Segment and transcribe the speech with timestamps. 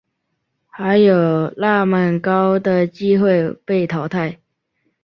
[0.67, 4.39] 还有那么高的机会被淘汰